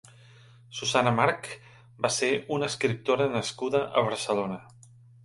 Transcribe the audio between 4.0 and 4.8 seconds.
a Barcelona.